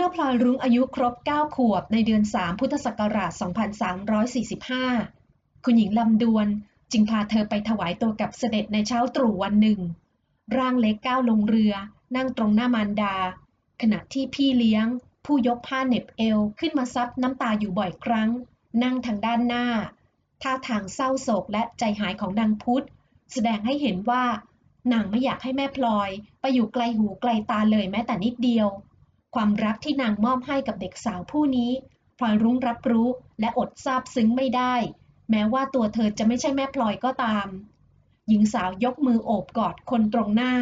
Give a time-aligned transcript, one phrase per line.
[0.00, 3.32] มื่อพลอยรุ้งอายุครบ 9 ขวบในเดือน 3 พุทธศักราช
[4.88, 6.46] 2345 คุณหญิงลำดวน
[6.92, 9.80] จึงพาเธอไปถวายตัวกับเสด็จในเช้าตรู่วันหนึ่ง
[10.56, 11.74] ร่างเล็กก้าวลงเรือ
[12.16, 13.16] นั่งตรงหน้ามารดา
[13.80, 14.86] ขณะที่พี่เลี้ยง
[15.26, 18.30] ผู้ยกผ้าเหน็บเอวขึ้นมาซับน้ำตาอยู่บ่อยครั้ง
[18.82, 19.66] นั่งทางด้านหน้า
[20.42, 22.86] ท่าทางเศร้าโศกและใจหายของนางพุทธ
[23.32, 24.24] แสดงให้เห็นว่า
[24.92, 26.10] นางไม่อยากให้แม่พลอย
[26.40, 28.68] ไปอยู่ไกลหูไกลตาเลยแม้แต่นิดเดียว
[29.40, 31.72] ความรักที่นางมอบให้กับเด็กสาวผู้นี้
[32.18, 33.08] พลอยรุ้งรับรู้
[33.40, 34.74] และอดซาบซึ้งไม่ได้
[35.30, 37.46] แม้ว่าตัวเธอจะไม่ใช่แม่พลอยก็ตาม
[38.28, 40.54] หญิงสาวยกมือโอบกอดคนตรงหน้า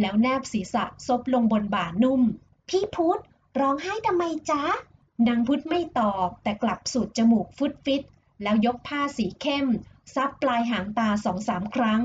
[0.00, 2.22] แล้วแนบศีรษะซบลงบนบ่านุ่ม
[2.68, 3.20] พี่พุธ
[3.60, 4.62] ร้องไห้ทำไมจ๊ะ
[5.28, 8.02] นางพุธไม่ตอบแต่กลับสูดจมูกฟุดฟิต
[8.42, 9.66] แล้วยกผ้าสีเข้ม
[10.14, 12.02] ซับปลายหางตาสองสามครั้ง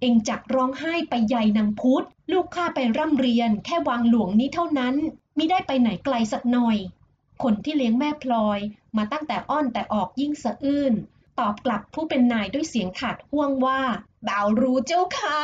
[0.00, 4.96] เองจักร้องไห้ไปใหญ่นางพุธลูกข้าไปร่ำเรียนแค่วางหลวงนี้เท่านั้น
[5.36, 6.76] มิได้ไปไหนไกลสักหน่อย
[7.42, 8.58] คนที่เลี้ยงแม่พลอย
[8.96, 10.94] มาตั้งแต่อ้อนแต่ออกยิ่งสะอื้น
[11.38, 13.80] ตอบกลับผู้เป็นนายด้วยเสียงขาดห่วงว่า
[14.28, 15.40] บ่าวรู้เจ้าค่ะ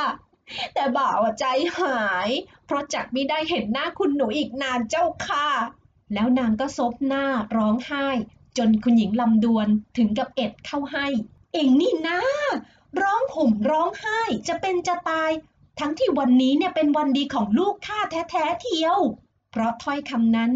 [0.74, 1.44] แต่บ่าวใจ
[1.78, 2.28] หาย
[2.66, 5.48] เพราะจักไม่ได้เห็นหน้าคุณหนูอีกนานเจ้าค่ะ
[6.14, 7.24] แล้วนางก็ซบหน้า
[7.56, 8.08] ร้องไห้
[8.58, 11.06] จนคุณหญิงลำดวนถึงกับเอ็ดเข้าให้
[11.52, 12.20] เองนี่นะ
[13.00, 15.30] ร้องห่มร้องไห้จะเป็นจะตาย
[15.78, 18.98] ทั้งที่วันนี้เนี่ยเป็นวันดีของลูกข้าแท้ๆเทียว
[19.52, 20.52] เพราะถ้อยคำนั้น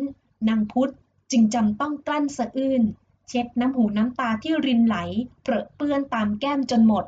[0.49, 0.93] นางพุทธ
[1.31, 2.83] จึงจำต้องกลั้นสะอื้น
[3.29, 4.97] เช็ดน้ำหูน้ำตาที่รินไหล
[5.43, 7.05] เปรอะเปื้อนตามแก้มจนหมด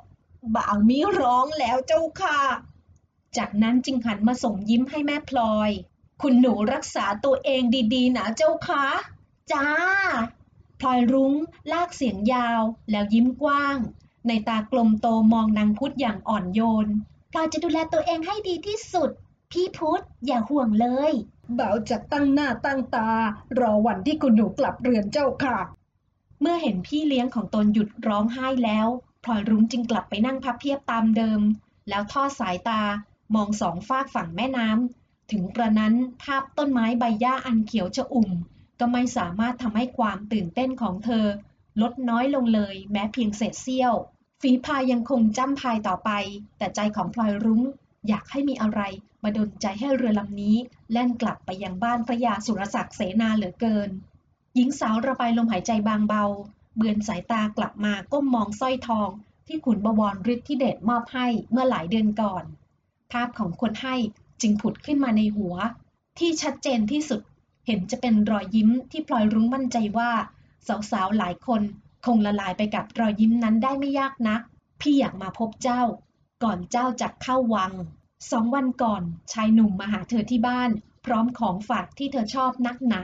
[0.54, 2.40] บ่าวมิร้องแล้วเจ้าค่ะ
[3.36, 5.70] จากนั้นจึงหันมาส่งยิ้มให้แม่พลอย
[6.22, 7.62] คุณหนูรักษาตัวเอง
[7.94, 8.84] ดีๆนะเจ้าค่ะ
[9.52, 9.66] จ้า
[10.80, 11.34] พลอยรุ้ง
[11.72, 13.78] ลากเสียงยาว แล้วยิ้มกว้าง
[14.26, 16.88] ในตากลมโตมองนางพุทธอย่างอ่อนโยน
[17.30, 19.10] พลอยจะดูแลตัวเองให้ดีที่สุด
[19.50, 21.12] พี่พุทธอย่าห่วงเลย
[21.58, 23.08] บ่าวจะตั้งหน้าตั้งตา
[23.58, 25.58] รอวันที่คุณหนูกลับเรือนเจ้าค่ะ
[26.40, 28.88] เมื่อเห็นพี่เลี้ยงของตนหยุดร้องไห้แล้ว
[29.24, 31.40] พลอยรุ้งจึงกลับไปนั่งพับเพียบตามเดิม
[31.88, 32.82] แล้วทอดสายตา
[33.34, 38.30] มองสองฝากฝั่งแม่น้ำถึงกระนั้นภาพต้นไม้ใบหญ้าอันเขียวชอุ่ม
[38.80, 41.26] ก็ไม่สามารถทำให้ความตื่นเต้นของเธอ
[41.82, 43.94] ลดน้อยลงเลยแม้เพียงเศษเสี้ยว
[44.40, 46.10] ฝีพายยังคงจ้ำพายต่อไป
[46.58, 47.62] แต่ใจของพลอยรุ้ง
[48.08, 48.80] อยากให้มีอะไร
[49.22, 50.56] มาดลใจให้เรือลำนี้
[50.92, 53.90] แล่นกลับไปยังบ้านพระยาสุรศักดิ์เสนาเหลือเกิน
[54.54, 56.24] หญิงสาวระบายลมหายใจบางเบา
[56.76, 59.10] เบือนสายตากลับมาก้มมองสร้อยทอง
[59.46, 62.44] ที่ขุนบวรฤทธิเดชมอบให้เมื่อหลายเดือนก่อน
[63.12, 63.96] ภาพของคนให้
[64.40, 65.56] จึงผุดขึ้นมาในหัว
[66.18, 67.20] ที่ชัดเจนที่สุด
[67.66, 70.10] เห็นจะเป็นรอยยิ้มที่พลอยรุ้งมั่นใจว่า
[70.90, 71.62] สาวๆหลายคน
[72.06, 74.40] คงละลายไปกับรอยยิ้มนั้นได้ไม่ยากนัก
[74.80, 75.82] พี่อยากมาพบเจ้า
[76.44, 77.72] ก่อนเจ้าจะเข้าวัง
[78.30, 80.70] สองวันก่อนชายหนุ่มมาหาเธอที่บ้าน
[81.06, 83.02] พร้อมของฝากที่เธอชอบนักหนา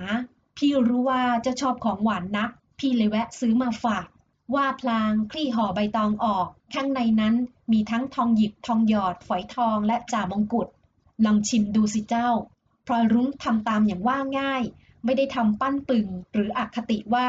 [0.57, 4.07] พี่รู้ว่าเจะชอบของหวานนัก พี่เลยแวะซื้อมาฝาก
[4.55, 7.35] ว่าพลางคลี่ห่อใบตองออก ข้างในนั้น
[7.73, 10.69] มีทั้งทองหยิบทองหยอด ฝอยทองและจ่ามงกุฎ
[11.25, 12.29] ลองชิมดูสิเจ้า
[12.87, 14.63] พลอยรุ้งทำตามอย่างว่าง่าย
[15.05, 17.29] ไม่ได้ทำปั้นปึงหรืออคติว่า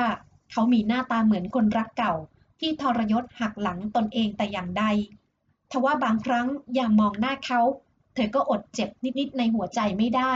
[0.51, 2.13] เขามีหน้าตาเหมือนคนรักเก่า
[2.59, 4.83] ที่ทรยศหักหลังตนเองแต่อย่างใด
[5.75, 7.61] ทว่าบางครั้งอย่างมองหน้าเขา
[8.13, 10.33] เธอก็อดเจ็บนิดๆในหัวใจไม่ได้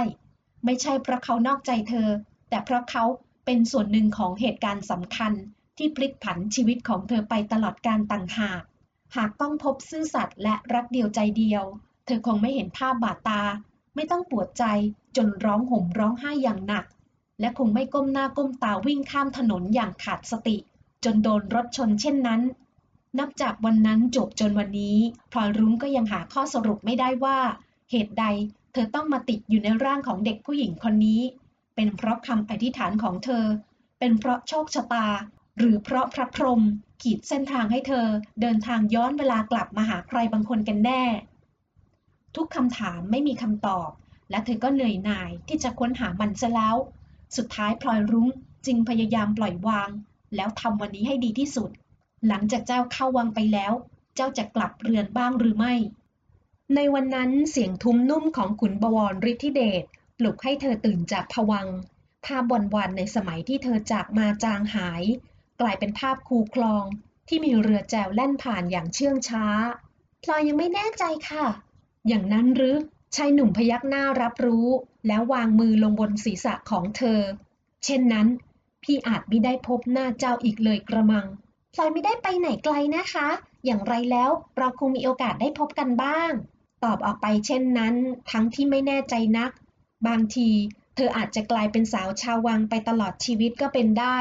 [0.65, 2.07] ไม่ใช่เพราะเขานอกใจเธอ
[2.49, 3.03] แต่เพราะเขา
[3.45, 5.33] เป็นส่วนหนึ่งของเหตุการณ์สำคัญ
[5.77, 8.61] ที่พลิกผันชีวิตของเธอไปตลอดการต่างหาก
[9.15, 11.63] หากต้องพบซื่อสัตย์และรักเดียวใจเดียว
[12.05, 13.41] เธอคงไม่เห็นภาพบาดตา
[13.95, 14.63] ไม่ต้องปวดใจ
[15.17, 16.85] จนร้องห่มร้องไห้อย่างหนัก
[17.39, 20.57] และคงไม่ก้มหน้าก้มตาวิ่งข้ามถนนอย่างขาดสติ
[21.03, 22.41] จนโดนรถชนเช่นนั้น
[23.17, 24.97] นับจากวันนั้นจบจนวันนี้
[25.31, 27.37] พลอยรุ้งก็ยังหาข้อสรุปไม่ได้ว่า
[27.91, 28.25] เหตุใด
[28.73, 31.21] เธอต้องมาติดอยู่ในร่างของเด็กผู้หญิงคนนี้
[31.75, 33.45] เป็นเพราะคำอธิษฐานของเธอ
[33.99, 35.07] เป็นเพราะโชคชะตา
[35.57, 36.61] หรือเพราะพระพรหม
[37.01, 38.07] ขีดเส้นทางให้เธอ
[38.41, 41.03] เดินทางย้อนเวลากลับมาหาใครบางคนกันแน่
[42.35, 43.89] ทุกคำถามไม่มีคำตอบ
[44.29, 46.75] และเธอก็เหนื่อยหน่ายที่จะค้นหามันซะแล้ว
[47.37, 48.27] สุดท้ายพลอยรุ้ง
[48.65, 49.89] จึงพยายามปล่อยวาง
[50.35, 51.69] แล้วทำวันนี้ให้ดีที่สุด
[52.27, 53.73] หลังจากเจ้าเข้าวังไปแล้ว
[54.15, 55.73] เจ้าจะกลับเรือนบ้างหรือไม่
[56.75, 59.83] ในวันนั้นเสียงทุ้มนุ่มของขุนบวรฤทธิเดช
[60.17, 61.67] ปลุกให้เธอตื่นจากผวัง
[62.25, 65.03] ภาพวันวันในสมัยที่เธอจากมาจางหาย
[65.61, 66.83] กลายเป็นภาพคูคลอง
[67.27, 69.45] ที่มีเรือแจวแล่นผ่านอย่างเชื่องช้า
[70.23, 71.45] พลอยยังไม่แน่ใจค่ะ
[72.07, 72.75] อย่างนั้นหรือ
[73.15, 74.67] ชายหนุ่มพยักหน้ารับรู้
[75.07, 77.19] แล้ววางมือลงบนศีรษะของเธอ
[77.85, 78.27] เช่นนั้น
[78.83, 81.25] พี่อาจไม่ได้พบหน้าเจ้าอีกเลยกระมัง
[81.73, 83.27] พลอยไม่ได้ไปไหนไกลนะคะ
[83.65, 86.31] อย่างไรแล้วเราคงมีโอกาสได้พบกันบ้าง
[86.83, 87.95] ตอบออกไปเช่นนั้น
[88.31, 89.51] ทั้งที่ไม่แน่ใจนัก
[90.07, 90.49] บางที
[90.95, 94.17] เธออาจจะกลายเป็นสาวชาววังไปตลอดชีวิตก็เป็นได้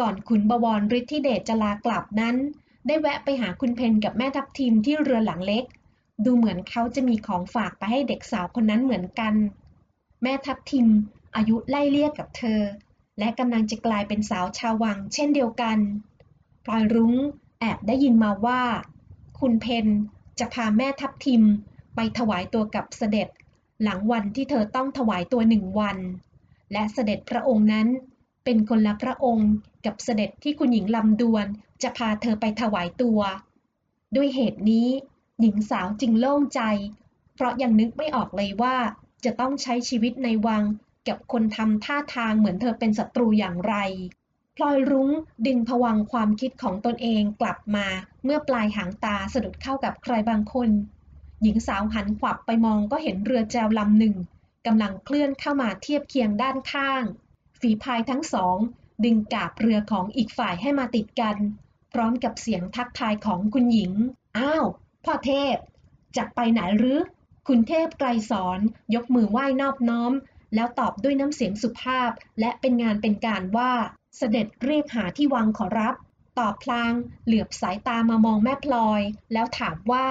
[0.00, 2.36] ก่อนขุนบวรฤทธิเดชจะลากลับนั้น
[2.86, 5.64] ได้แวะไปหาคุณเพนกับแม่ทัพทีมที่เรือหลังเล็ก
[6.24, 9.34] ดูเหมือนเขาจะมีของฝากไปให้เด็กสาวคนนั้นเหมือนกัน
[10.22, 10.88] แม่ทัพทิม
[11.36, 12.60] อายุไล่เลี่ยกับเธอ
[13.18, 15.78] และกำลังจะกลายเป็นสาวชาววัง เช่นเดียวกัน
[16.68, 17.14] ลอยรุ้ง
[17.60, 18.62] แอบได้ยินมาว่า
[19.38, 19.86] คุณเพน
[20.38, 21.42] จะพาแม่ทัพทิม
[21.94, 23.28] ไปถวายตัวกับเสด็จ
[23.82, 25.98] หลังวันที่เธอต้องถวายตัวหนึ่งวัน
[26.72, 27.88] และเสด็จพระองค์นั้น
[28.44, 29.50] เป็นคนละพระองค์
[29.86, 31.46] กับเสด็จที่คุณหญิงลำดวน
[31.82, 33.20] จะพาเธอไปถวายตัว
[34.16, 34.88] ด้วยเหตุนี้
[35.40, 36.60] หญิงสาวจึงโล่งใจ
[37.34, 38.76] เพราะยังนึกไม่ออกเลยว่า
[39.24, 40.62] จะต้องใช้ชีวิตในวัง
[41.08, 43.74] กับคนทำท่าทางเหมือนเธอเป็นศัตรูอย่างไร
[44.60, 45.10] พลอยรุ้ง
[45.46, 47.86] ดึงผวังความคิดของตนเองกลับมา
[48.24, 50.70] เมื่อปลายหางตาสะดุดเข้ากับใครบางคน
[51.42, 54.16] หญิงสาวหันขวับไปมองก็เห็นเรือแจวลำหนึ่ง
[54.66, 57.02] กำลังเคลื่อนเข้ามาเทียบเคียงด้านข้าง
[57.60, 58.56] ฝีพายทั้งสอง
[59.04, 61.36] ดึงกาบเรือของอีกฝ่ายให้มาติดกัน
[61.92, 63.92] พร้อมกับเสียงทักทายของคุณหญิง
[64.38, 64.64] อ้าว
[65.04, 65.56] พ่อเทพ
[66.16, 66.98] จะไปไหนหรือ
[67.48, 68.58] คุณเทพไกรสอน
[68.94, 70.12] ยกมือไหว้นอบน้อม
[70.54, 72.10] แล้วตอบด้วยน้ำเสียงสุภาพ
[72.40, 73.72] และเป็นงานเป็นการว่า
[74.18, 75.94] เสด็จเรียกหาที่วังขอรับ
[76.38, 76.92] ตอบพลาง
[77.24, 79.00] เหลือบสายตามามองแม่พลอย
[79.32, 80.06] แล้วถามว่า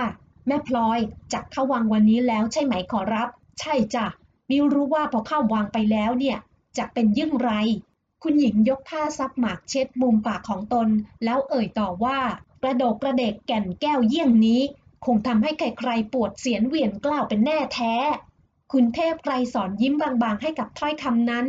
[0.48, 1.00] แม่พลอย
[1.33, 4.06] จักเข้าวังวันนี้แล้วใช่ไหมขอรับ ใช่จ้ะ
[4.50, 6.38] มิวรู้ว่าพอเข้าวังไปแล้วเนี่ย
[6.77, 7.51] จะเป็นยิ่งไร
[8.24, 10.88] คุณหญิงยกผ้าซับหมากเช็ดมุมปากของตน
[11.24, 12.19] แล้วเอ่ยต่อว่า
[12.62, 14.62] กระโดกกระเดกแก่นแก้วเยี่ยงนี้
[15.06, 17.94] คงทำให้ใครๆปวดเสียนเหวียนกล้าวเป็นแน่แท้
[18.71, 21.45] คุณเทพไกรสอนยิ้มบางๆให้กับถ้อยคำนั้น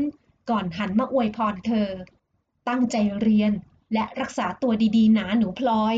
[0.51, 1.89] ก่อนหันมาอวยพรเธอ
[2.69, 3.53] ตั้งใจเรียน
[3.93, 5.97] และรักษาตัวดีๆ หนาหนูพลอย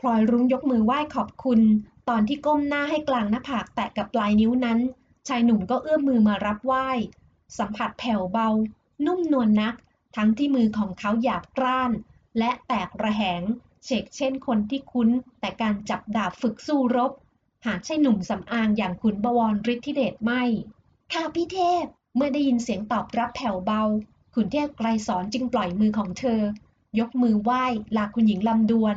[0.00, 1.60] พลอยรุ้งยกมือไหว้ขอบคุณ
[2.08, 4.78] ตอนที่ก้มหน้าให้กลางหน้าผากแตะกับปลายนิ้วนั้น
[5.28, 6.88] ชายหนุ่มก็เอื้อมมือมารับไหว้
[7.58, 8.48] สัมผัสแผ่วเบา
[9.06, 9.74] นุ่มนวลนนัก
[10.16, 11.90] ทั้งที่มือของเขาหยาบกร้าน
[12.38, 13.42] และแตกระแหง
[13.84, 15.08] เฉกเช่นคนที่คุ้น
[15.40, 17.12] แต่การจับดาบฝึกสู้รบ
[17.66, 20.42] หากใช่หนุ่มสำอางอย่างขุนบวรฤทธิเดชไม่
[21.12, 21.84] ค่ะพี่เทพ
[22.16, 23.82] เมื่อได้ยินเสียงตอบรับแผ่วเบา
[24.34, 26.40] ขุนเทพไกรสอนจึงปล่อยมือของเธอ
[26.98, 27.64] ยกมือไหว้
[27.96, 28.96] ลาคุณหญิงลำดวน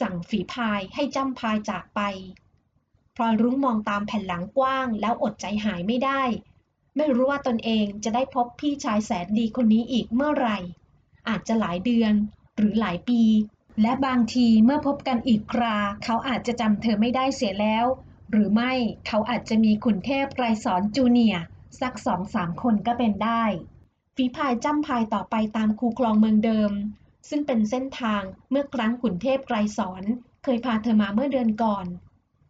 [0.00, 2.00] สั่งฝีพายให้จ้ำพายจากไป
[3.16, 6.22] พลอยรุ้งมองตามแผ่นหลังกว้าง แล้วอดใจหายไม่ได้
[6.96, 10.58] ไม่รู้ว่าตนเองจะได้พบพี่ชายแสนดีคนนี้อีกเมื่อไหร่
[11.28, 12.14] อาจจะหลายเดือน
[12.56, 13.22] หรือหลายปี
[13.82, 17.86] และบางทีเมื่อพบกันอีกครา เขาอาจจะจำเธอไม่ได้เสียแล้ว
[18.30, 18.72] หรือไม่
[19.06, 21.36] เขาอาจจะมีขุนเทพไกรสอนจูเนีย
[21.80, 23.44] สักสองสามคนก็เป็นได้
[24.22, 26.72] ฝีพายจ้ำพายต่อไปตามคูคลองเมืองเดิม
[27.28, 30.02] ซึ่งเป็นเส้นทางเมื่อครั้งขุนเทพไกรสอน
[30.44, 31.86] เคยพาเธอมาเมื่อเดือนก่อน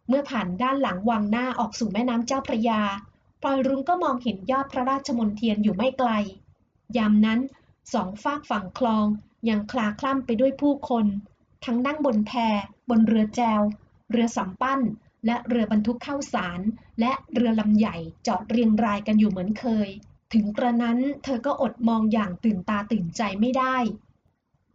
[0.09, 2.81] เมื่อผ่านด้านหลังวังหน้าออกสู่แม่น้ำเจ้าพระยา
[3.41, 6.09] พลอยรุ้งก็มองเห็นยอดพระราชมนเทียนอยู่ไม่ไกล
[6.97, 7.39] ยามนั้น
[7.93, 9.05] สองฝากฝั่งคลอง
[9.49, 11.05] ยังคลาคล่ำไปด้วยผู้คน
[11.65, 12.31] ทั้งนั่งบนแพ
[12.89, 13.61] บนเรือแจว
[14.11, 14.81] เรือสำปั้น
[15.25, 16.61] และเรือบรรทุกข้าวสาร
[16.99, 17.97] และเรือลำใหญ่
[18.27, 19.91] จอดเรียงรายกันอยู่เหมือนเคย
[20.33, 23.75] ถึงกระนั้นเธอก็อดมองอย่างตื่นตาตื่นใจไม่ได้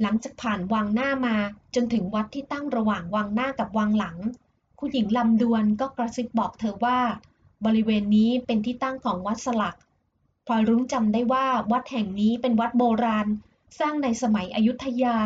[0.03, 1.37] หลังจากผ่านวังหน้ามา
[1.75, 4.17] จนถึงวัดที่ตั้งระหว่างวังหน้ากับวังหลัง
[4.79, 6.99] คุณหญิงลำดวนก็กระซิบบอกเธอว่า
[7.65, 9.77] บริเวณนี้เป็นที่ตั้งของวัดสลัก
[10.47, 13.27] พลอยรุ้งจำได้ว่าวัดแห่งนี้เป็นวัดโบราณ
[13.79, 15.19] สร้างในสมัยอยุธยา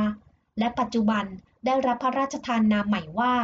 [0.59, 1.25] และปัจจุบัน
[1.67, 3.35] ได้รับพระราชทานนามใหม่ว่า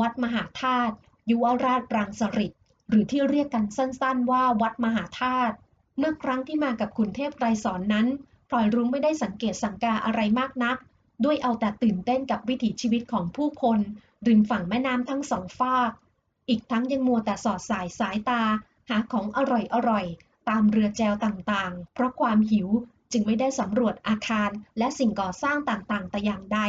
[0.00, 0.94] วัดมหาธาตุ
[1.30, 2.52] ยุวราชรังสฤษ
[2.88, 5.56] หรือที่เรียกกันสั้นๆว่าวัดมหาธาตุ
[6.02, 8.06] เมื่อครั้งที่มากับขุนเทพไกรสอนนั้น
[8.48, 10.76] พลอยรุ้งไม่ได้สังเกตสังกาอะไรมากนัก
[11.24, 13.78] ด้วยเอาแต่ตื่นเต้นกับวิถีชีวิตของผู้คน
[14.26, 15.90] ริมฝั่งแม่น้ำทั้งสองฝาก
[16.48, 18.42] อีกทั้งยังมัวแต่สอดสายสายตา
[18.90, 19.38] หาของอ
[19.88, 22.68] ร่อยๆตามเรือแจวต่างๆ เพราะความหิว
[23.12, 26.60] จึงไม่ได้สำรวจอาคารและสิ่งก่อสร้างต่างๆ แต่อย่างใด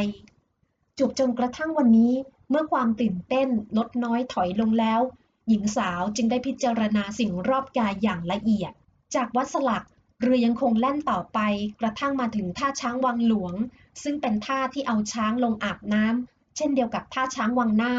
[0.98, 2.14] จบจนกระทั่งวันนี้
[2.50, 5.00] เมื่อความตื่นเต้นลดน้อยถอยลงแล้ว
[5.48, 8.72] หญิงสาวจึงได้พิจารณาสิ่งรอบกายอย่างละเอียด
[9.14, 9.84] จากวัดสลัก
[10.20, 11.38] เรือยังคงแล่นต่อไป
[11.80, 13.54] กระทั่งมาถึงท่าช้างวังหลวง
[14.02, 17.94] ซึ่งเป็นท่าที่เอาช้างลงอาบน้ำเช่นเดียวกับท่าช้างวังหน้า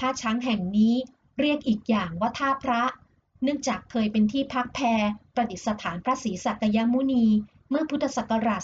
[0.00, 0.94] ท่าช้างแห่งนี้
[1.40, 2.82] เรียกอีกอย่างว่าท่าพระ
[3.42, 4.80] เนื่องจากเคยเป็นที่พักแพ
[5.34, 7.26] ประดิษฐานพระศรีสักยมุนี
[7.70, 8.60] เมื่อพุทธศักราช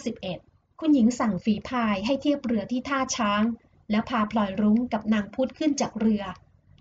[0.00, 3.42] 2351 คุณหญิงสั่งฝีพายให้เทียบเรือที่ท่าช้าง
[3.90, 6.22] แล้วพาพลอยรุ้งกับนางพุทธขึ้นจากเรือ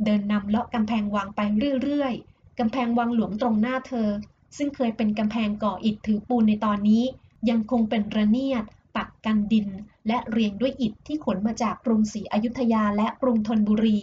[0.05, 1.39] เดินนำเลาะกำแพงวังไป
[1.83, 4.10] เรื่อยๆ กำแพงวังหลวงตรงหน้าเธอ
[4.57, 7.03] ซึ่งเคยเป็นกำแพงก่ออิฐถือปูนในตอนนี้
[7.50, 8.63] ยังคงเป็นระเนียด
[8.95, 9.67] ปักกันดิน
[10.07, 14.00] และเรียงด้วยอิฐที่ขนมาจากกรุงศรีอยุธยาและกรุงธนบุรี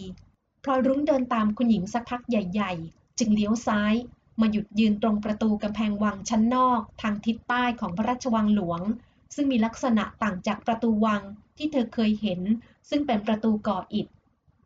[0.63, 3.93] พลอยรุ้งเดินตามคุณหญิงสักพักใหญ่ ๆ จึงเลี้ยวซ้าย
[4.39, 8.81] มาหยุดยืนตรงประตูกำแพงวังชั้นนอก ทางทิศใต้ของพระราชวังหลวง
[9.35, 11.21] ซึ่งมีลักษณะต่างจากประตูวัง
[11.57, 12.41] ที่เธอเคยเห็น
[12.89, 14.07] ซึ่งเป็นประตูก่ออิฐ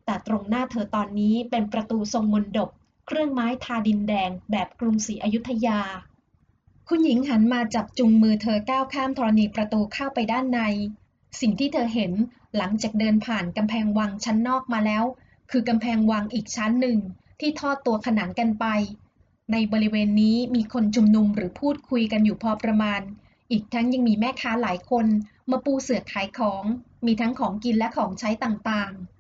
[0.06, 2.70] แต่ตรงหน้าเธอตอนนี้เป็นประตูทรงมนดบ
[3.08, 5.80] เครื่องไม้ทาดินแดงแบบกรุงศรีอยุธยา
[6.88, 10.60] คุณหญิงหันมาจับจุงมือเธอก้าวข้ามธรณีประตูเข้าไปด้านใน
[11.42, 12.12] สิ่งที่เธอเห็น
[12.58, 15.04] หลังจากเดินผ่านกำแพงวังชั้นนอกมาแล้ว
[15.52, 17.00] คือกำแพงวังอีกชั้นหนึ่ง
[17.40, 18.66] ที่ทอดตัวขนานกันไป
[19.52, 23.02] ในบริเวณนี้มีคนชุมนุมหรือพูดคุยกันอยู่พอประมาณ
[23.52, 25.06] อีกทั้งยังมีแม่ค้าหลายคน
[25.52, 26.64] มาปูเสือขายของ
[27.06, 29.15] มีทั้งของกินและของใช้ต่างๆ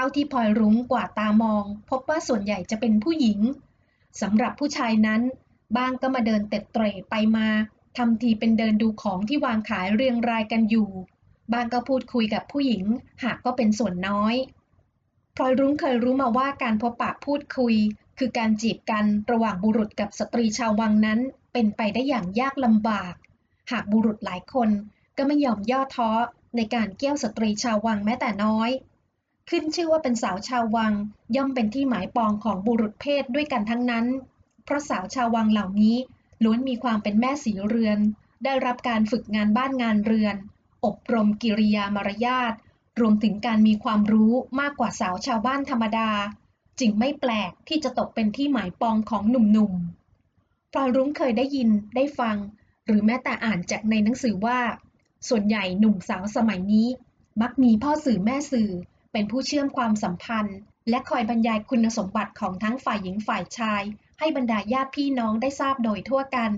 [0.00, 3.40] เท่าที่พลอยรุ้งกว่าตามอง พบว่าส่วนใหญ่จะเป็นผู้หญิง
[4.20, 5.20] สำหรับผู้ชายนั้น
[5.76, 7.48] บางก็มาเดินเต็ดเตร่ไปมา
[7.96, 10.90] ทำทีเป็นเดินดูของที่วางขายเรียงรายกันอยู่
[11.52, 12.84] บางก็พูดคุยกับผู้หญิง
[13.24, 14.34] หากก็เป็นส่วนน้อย
[15.36, 17.74] พลอยรุ้งเคยรู้มาว่าการพบปะพูดคุย
[18.18, 21.18] คือการจีบกันระหว่างบุรุษกับสตรีชาววังนั้น
[21.52, 23.14] เป็นไปได้อย่างยากลำบาก
[23.70, 24.70] หากบุรุษหลายคน
[25.16, 26.10] ก็ไม่ยอมย่อท้อ
[26.56, 28.70] ในการเกี่ยวสตรีชาววังแม้แต่น้อย
[29.48, 30.92] ขึ้นชื่อว่าเป็นสาวชาววัง
[31.36, 34.06] ย่อมเป็นที่หมายปองของบุรุษเพศด้วยกันทั้งนั้น
[34.64, 35.96] เพราะสาวชาววังเหล่านี้
[36.44, 37.98] ล้วนมีความเป็นแม่ศรีเรือน
[38.44, 40.36] ได้รับการฝึกงานบ้านงานเรือน
[40.84, 42.54] อบรมกิริยามารยาท
[43.00, 46.10] รวมถึงการมีความรู้มากกว่าสาวชาวบ้านธรรมดา
[46.80, 52.36] จึงไม่แปลกที่จะตกเป็นที่หมายปองของหนุ่มๆพลอยรุ้งเคยได้ยินได้ฟัง
[52.86, 54.58] หรือแม้แต่อ่านจากในหนังสือว่า
[55.28, 56.88] ส่วนใหญ่หนุ่มสาวสมัยนี้
[57.42, 58.70] มักมีพ่อสื่อแม่สื่อ
[59.12, 60.58] เป็นผู้เชื่อมความสัมพันธ์
[60.90, 63.82] และคอยบรรยายคุณสมบัติของทั้งฝ่ายหญิงฝ่ายชาย
[64.18, 66.52] ให้บรรดาญาติพี่น้องได้ทราบโดยทั่วกัน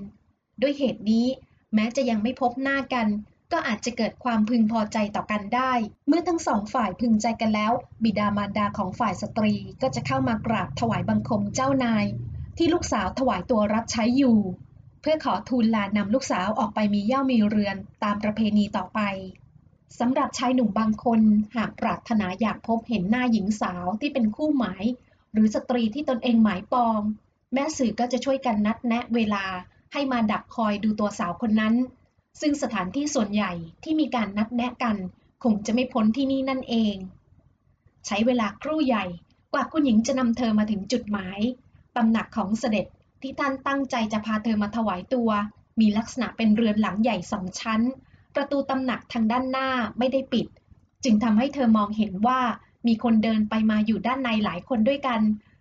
[0.63, 1.27] ด้วยเหตุนี้
[1.75, 3.07] แม้จะยังไม่พบหน้ากัน
[3.53, 5.73] ก็อาจจะเกิดความพึงพอใจต่อกันได้
[6.09, 7.73] เมื่อทั้งสองฝ่ายพึงใจกันแล้ว
[8.05, 12.05] บิดามารดาของฝ่ายสตรีก็จะเข้ามากราบถวายบังคมเจ้านาย
[12.59, 14.39] ที่ลูกสาวถวายตัวรับใช้อยู่
[15.01, 19.01] เพื่อขอทูลลานำลูกสาวออกไปมีเย่ามีเรือนตามประเพณีต่อไป
[19.99, 21.21] สำหรับชายหนุ่มบางคน
[21.57, 24.85] หากปรารถนาอยากพบเห็นหน้าหญิงสาวที่เป็นคู่หมาย
[25.33, 27.01] หรือสตรีที่ตนเองหมายปอง
[27.55, 29.45] แม่สื่อก็จะช่วยกันนัดแนะเวลา
[29.93, 31.75] ให้มาดักคอยดูตัวสาวคนนั้น
[32.41, 34.97] ซึ่งสถานที่ส่วนใหญ่ที่มีการนัดแนะกัน
[35.45, 36.97] คงจะไม่พ้นที่นี่นั่นเอง
[38.07, 39.05] ใช้เวลาครู่ใหญ่
[39.53, 41.39] กว่าคุณหญิงจะนำเธอมาถึงจุดหมาย
[41.97, 42.87] ตำหนักของเสด็จ
[43.23, 45.31] ที่ท่านตั้งใจจะพาเธอมาถวายตัว
[45.81, 47.81] มีลักษณะเป็นเรือนหลังใหญ่สองชั้น
[48.35, 49.69] ประตูตำหนักทางด้านหน้า
[49.99, 50.47] ไม่ได้ปิด
[51.05, 52.41] จึงทำให้เธอมองเห็นว่า
[52.87, 55.21] มีคนเดินไปมาอยู่ด้านในหลายคนด้วยกัน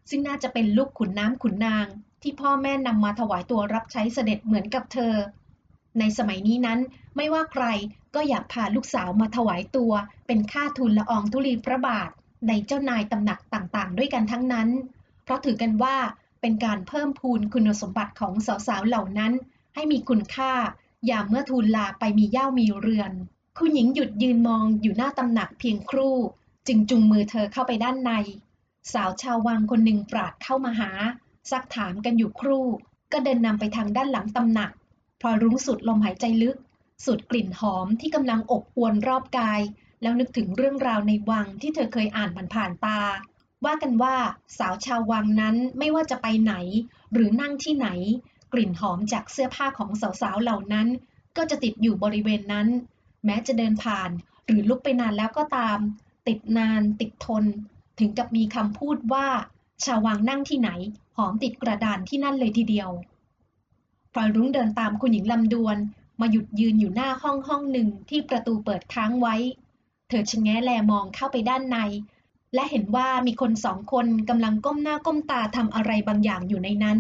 [0.09, 1.85] ซึ่งน่าจะเป็นลูกขุนน้ำขุนนาง
[2.21, 5.13] ที่พ่อแม่นำมาถวายตัวรับใช้เสด็จเหมือนกับเธอ
[5.99, 6.79] ในสมัยนี้นั้น
[7.15, 7.65] ไม่ว่าใคร
[8.15, 9.91] ก็อยากพาลูกสาวมาถวายตัว
[10.27, 12.09] เป็นค่าทุนละอองธุลีพระบาท
[12.47, 14.69] ในเจ้านายตำหนักต่างๆ ด้วยกันทั้งนั้น
[15.23, 15.95] เพราะถือกันว่า
[16.41, 18.33] เป็นการเพิ่มพูนคุณสมบัติของ
[18.67, 19.33] สาวๆเหล่านั้น
[19.75, 20.53] ให้มีคุณค่า
[21.09, 23.11] ย่าเมื่อทูลลาไปมีเย่ามีเรือน
[23.57, 26.15] คุณหญิงหยุดยืนมองอยู่หน้าตำหนักเพียงครู่
[26.67, 28.11] จึงจุงมือเธอเข้าไปด้านใน
[28.93, 30.91] สาวชาววังคนหนึ่งปราดเข้ามาหา
[31.51, 32.65] ซักถามกันอยู่ครู่
[33.11, 34.71] ก็เดินนำไปทางด้านหลังตำหนัก
[35.21, 36.57] พอรุ้งสุดลมหายใจลึก
[37.05, 39.61] สูดกลิ่นหอมที่กำลังอบอวนรอบกาย
[40.01, 43.01] แล้วนึกถึงเรื่องราวในวังที่เธอเคยอ่านผ่านผ่านตา
[43.65, 44.15] ว่ากันว่า
[44.57, 46.53] สาวชาววังนั้นไม่ว่าจะไปไหน
[47.13, 47.87] หรือนั่งที่ไหน
[48.53, 49.89] กลิ่นหอมจากเสื้อผ้าของ
[50.21, 50.87] สาวๆเหล่านั้น
[51.37, 52.67] ก็จะติดอยู่บริเวณนั้น
[53.25, 54.09] แม้จะเดินผ่าน
[54.45, 55.79] หรือลุกไปนานแล้วก็ตาม
[56.27, 57.43] ติดนานติดทน
[57.99, 59.27] ถึงกับมีคำพูดว่า
[59.85, 60.69] ชาววังนั่งที่ไหน
[61.17, 62.89] หอมติดกระดานที่นั่นเลยทีเดียว
[64.11, 65.77] พลอยรุ้งเดินตามคุณหญิงลำดวน
[66.19, 69.35] มาหยุดยืนอยู่หน้าห้องห้องหนึ่งที่ประตูเปิดค้างไว้
[70.07, 71.77] เธอชะแงแลมองเข้าไปด้านใน
[72.53, 76.99] และเห็นว่ามีคนสองคนกำลังก้มหน้าก้มตาทำอะไรบางอย่างอยู่ในนั้น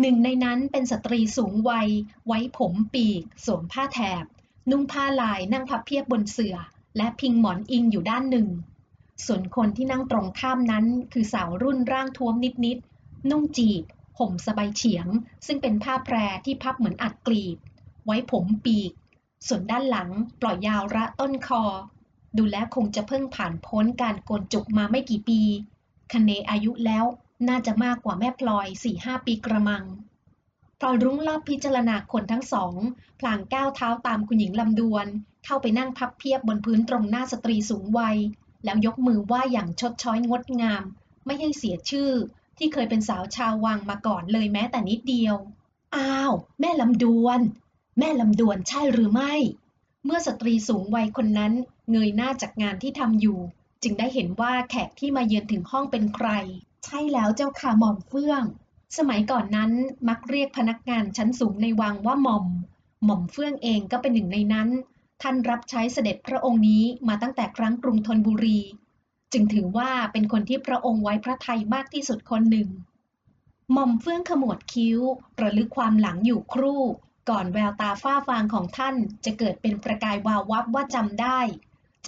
[0.00, 1.88] หนึ่งในนั้นเป็นสตรีสูงวัย
[2.26, 4.24] ไว้ผมปีก สวมผ้าแถบ
[4.70, 6.56] นุ่งผ้าลายนั่งพับเพียบบนเสือ่อ
[6.96, 8.48] และพิงหมอนอิงอยู่ด้านหนึ่ง
[9.26, 13.82] ส่วนคนที่นั่งตรงข้ามนั้นคือสาวรุ่นร่างท้วมนิดๆ นุ่งจีบ
[14.18, 15.06] ห่มสบายเฉียง
[15.46, 17.56] ซึ่งเป็นผ้าแพรที่พับเหมือนอัดกลีบ
[18.06, 18.92] ไว้ผมปีก
[19.46, 20.08] ส่วนด้านหลัง
[20.40, 21.62] ปล่อยยาวระต้นคอ
[22.38, 25.40] ดูแลคงจะเพิ่งผ่านพ้นการโกนจุกมาไม่กี่ปี
[26.12, 27.04] คเนอายุแล้ว
[27.48, 29.84] น่าจะมากกว่าแม่พลอยสี่ห้าปีกระมัง
[30.78, 32.74] พลอยรุ้งรอบพิจารณาคนทั้งสอง
[33.20, 35.06] พลางก้าวเท้าตามคุณหญิงลำดวน
[35.44, 38.16] เข้าไปนั่งพับเพียบบนพื้นตรงหน้าสตรีสูงวัย
[38.64, 40.82] แล้วยกมือไหว้อย่างชดช้อยงดงาม
[41.26, 42.10] ไม่ให้เสียชื่อ
[42.58, 45.36] ที่เคยเป็นสาวชาววังมาก่อนเลยแม้แต่นิดเดียว
[45.96, 47.40] อ้าว แม่ลำดวน
[47.98, 49.34] แม่ลำดวนใช่หรือไม่
[50.04, 51.52] เมื่อสตรีสูงวัยคนนั้น
[51.90, 53.38] เงยหน้าจากงานที่ทำอยู่
[53.82, 56.28] จึงได้เห็นว่าแขกที่มาเยือนถึงห้องเป็นใคร
[56.84, 58.42] ใช่แล้วเจ้าค่ะหม่อมเฟื่อง
[58.98, 59.72] สมัยก่อนนั้น
[60.08, 62.46] มักเรียกพนักงานชั้นสูงในวังว่าหม่อม
[63.04, 64.68] หม่อมเฟื่องเองก็เป็นหนึ่งในนั้น
[65.22, 68.60] ท่านรับใช้เสด็จพระองค์นี้มาตั้งแต่ครั้งกรุงธนบุรี
[69.32, 72.68] จึงถือว่าเป็นคนที่พระองค์ไว้พระทัยมากที่สุดคนหนึ่ง
[73.72, 74.98] หม่อมเฟื่องขมวดคิ้ว
[75.40, 76.82] ระลึกความหลังอยู่ครู่
[77.30, 78.94] ก่อนแววตาฝ้าฟางของท่าน
[79.24, 81.40] จะเกิดเป็นประกายวาววับว่าจำได้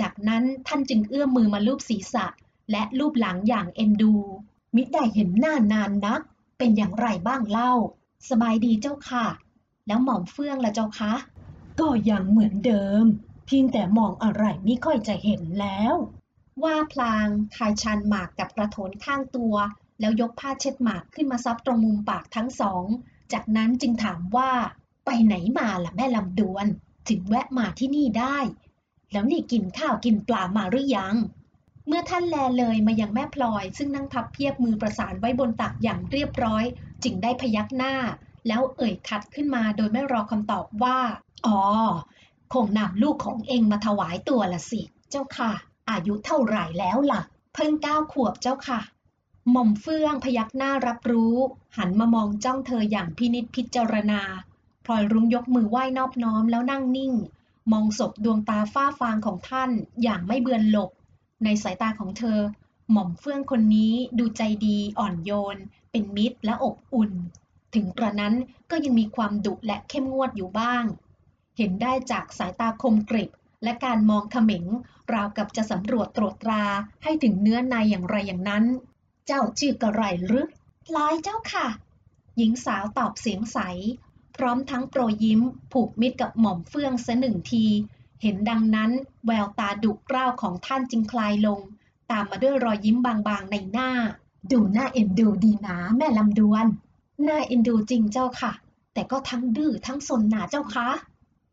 [0.01, 2.27] จากนั้นท่านจึงเอื้อมมือมาลูบศีรษะ
[2.71, 4.15] และลูบหลังอย่างเอ็นดู
[4.75, 6.21] มิได้เห็นหน้านานนัก
[6.59, 7.73] เป็นอย่างไรบ้างเล่า
[8.29, 9.27] สบายดีเจ้าค่ะ
[9.87, 11.13] แล้วหม่อมเฟื่องละเจ้าคะ
[11.81, 13.05] ก็ยังเหมือนเดิม
[13.47, 15.95] เพียงแต่มองอะไรไม่ค่อยจะเห็นแล้ว
[16.63, 17.27] ว่าพลาง
[17.57, 19.55] คายชันหมากกับกระโถนข้างตัว
[20.01, 22.85] แล้วยกผ้าเช็ดหมากขึ้นมาซับตรงมุมปากทั้งสอง
[23.33, 24.51] จากนั้นจึงถามว่า
[25.05, 26.67] ไปไหนมาล่ะแม่ลำดวน
[27.09, 28.39] ถึงแวะมาที่นี่ได้
[29.13, 31.15] แล้วนี่กินข้าวกินปลามาหรือยัง
[31.87, 36.65] เมื่อท่านแลเลยมายังแม่พลอย ซึ่งนั่งพับเพียบมือประสานไว้บนตักอย่างเรียบร้อย
[37.05, 37.95] จึงได้พยักหน้า
[38.49, 40.99] แล้วเอ่ยคัดขึ้นมาโดยไม่รอคำตอบว่า
[41.47, 41.61] อ๋อ
[42.53, 45.53] คงนำลูกของเองมาถวายตัวละสิ เจ้าค่ะ
[45.91, 47.23] อายุเท่าไหร่แล้วล่ะ
[47.55, 48.81] เพิ่งเก้าขวบเจ้าค่ะ
[49.51, 51.37] หม่อมเฟื่องพยักหน้ารับรู้
[51.77, 54.23] หันมามองจ้องเธออย่างพินิจพิจารณา
[54.85, 57.13] พลอยรุ้งยกมือไหว้นอบน้อมแล้วนั่งนิ่ง
[57.73, 59.71] มองศพดวงตาฝ้าฟางของท่าน
[60.03, 60.91] อย่างไม่เบือนหลบ
[61.45, 62.39] ในสายตาของเธอ
[62.91, 65.57] หม่อมเฟื่องคนนี้ดูใจดีอ่อนโยน
[65.91, 67.13] เป็นมิตรและอบอุ่น
[67.75, 68.35] ถึงกระนั้น
[68.71, 70.85] ก็ยังมีความดุและเข้มงวดอยู่บ้าง
[71.57, 73.31] เห็นได้จากสายตาคมกริบ
[73.63, 74.65] และการมองเขม็ง
[75.13, 76.65] ราวกับจะสำรวจตรวจตรา
[77.03, 78.65] ให้ถึงเนื้อในอย่างไรอย่างนั้น
[79.27, 80.47] เจ้าชื่อกระไรหรือ
[80.97, 81.67] ลายเจ้าค่ะ
[82.37, 83.59] หญิงสาวตอบเสียงใส
[84.37, 85.41] พร้อมทั้งโปรยยิ้ม
[85.73, 87.65] ผูกมิตรกับหม่อมเฟื่องเสหนึ่งที
[88.23, 88.91] เห็นดังนั้น
[89.27, 91.61] แววตาดุกร้าวของท่านจึงคลายลง
[92.11, 93.91] ตามมาด้วยรอยยิ้มบางๆในหน้า
[94.53, 96.67] ดูหน่าเอ็นดูดีนะแม่ลำดวน
[97.25, 98.53] หน่าเอ็นดูจริงเจ้าค่ะ
[98.95, 100.89] แต่ก็ทั้งดื้อทั้งสนหนาเจ้าคะ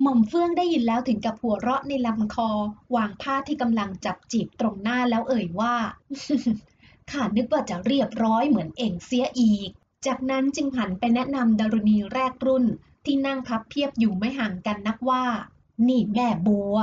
[0.01, 2.50] หม่อมเฟื่องได้ยินแล้วถึงกับหัวเราะในลำคอ
[2.96, 5.75] วางผ้าที่กำลังจับจีบตรงหน้าแล้วเอ่ยว่า
[7.11, 9.70] ข้านึกว่าจะเรียบร้อยเหมือนเองเสียอีก
[10.05, 12.65] จากนั้นจึงหันไปแนะนำดารุณีแรกรุ่น
[13.05, 15.25] ที่นั่งพับเพียบอยู่ไม่ห่างกันนักว่า
[15.87, 16.75] นี่แม่บัว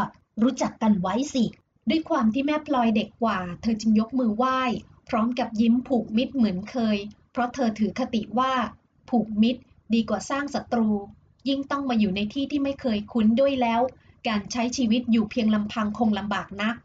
[0.42, 1.44] รู้จักกันไว้สิ
[1.88, 4.60] ด้วยความที่แม่พลอยเด็กกว่า เธอจึงยกมือไหว้
[5.08, 6.98] พร้อมกับยิ้มผูกมิตรเหมือนเคย
[7.32, 8.52] เพราะเธอถือคติว่า
[9.10, 9.60] ผูกมิตร
[9.94, 10.88] ดีกว่าสร้างศัตรู
[11.48, 13.80] ยิ่งต้องมาอยู่ในที่ที่ไม่เคยคุ้นด้วยแล้ว
[14.28, 16.76] การใช้ชีวิตอยู่เพียงลำพังคงลำบากนัก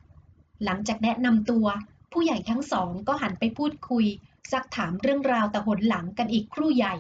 [0.63, 1.67] หลังจากแนะนำตัว
[2.11, 4.05] ผู้ใหญ่ทั้งสองก็หันไปพูดคุย
[4.51, 6.95] ซักถามเรื่องราวแต่หนหลังกันอีกครู่ใหญ่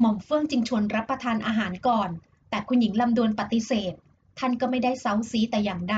[0.00, 2.10] หม่อมเฟื่องจึงชวนรับประทานอาหารก่อน
[2.50, 3.92] แต่คุณหญิงลำดวนปฏิเสธ
[4.38, 5.96] ท่านก็ไม่ได้เซาซีแต่อย่างใด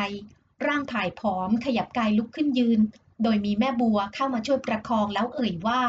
[0.67, 2.81] ร่างผายผอมขยับกายลุกขึ้นยืน
[3.23, 5.83] โดยมีแม่บัวเข้ามาช่วยประคองแล้วเอ่ยว่า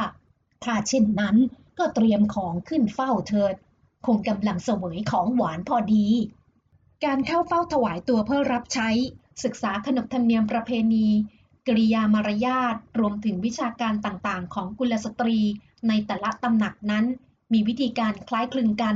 [0.64, 1.36] ถ้าเช่นนั้น
[1.78, 3.56] ก็เตรียมของขึ้นเฝ้าเถิด
[4.06, 6.08] คงกำลังเสวยของหวานพอดี
[7.06, 8.90] การเข้าเฝ้าถวายตัวเพื่อรับใช้
[9.44, 11.08] ศึกษาขนบธรรมเนียมประเพณี
[11.68, 15.40] กริยามารยาทรวมถึงวิชาการต่างๆ ของกุลสตรี
[15.88, 17.06] ในแต่ละตำหนักนั้น
[17.54, 18.96] มีวิธีการคล้ายคลึงกัน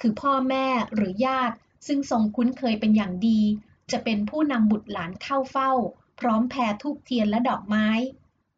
[0.00, 3.40] คือพ่อแม่หรือญาติ ซึ่งทรงคุ้นเคยเป็นอย่างดี
[3.92, 5.72] จะเป็นผู้นำบุตรหลานเข้าเฝ้า
[6.20, 7.88] พร้อมแพรทูบเทียนและดอกไม้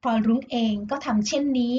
[0.03, 1.75] พลอยรุ้งเองก็ทำเช่นนี้